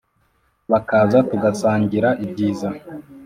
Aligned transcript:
Bakaza 0.71 1.19
tugasangira 1.29 2.09
ibyiza 2.25 2.69